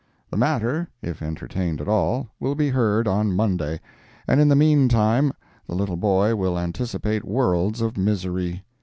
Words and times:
The 0.31 0.37
matter, 0.37 0.89
if 1.03 1.21
entertained 1.21 1.79
at 1.79 1.87
all, 1.87 2.29
will 2.39 2.55
be 2.55 2.69
heard 2.69 3.07
on 3.07 3.31
Monday, 3.35 3.79
and 4.27 4.41
in 4.41 4.47
the 4.47 4.55
mean 4.55 4.89
time 4.89 5.31
the 5.67 5.75
little 5.75 5.95
boy 5.95 6.35
will 6.35 6.57
anticipate 6.57 7.23
worlds 7.23 7.81
of 7.81 7.97
misery. 7.99 8.63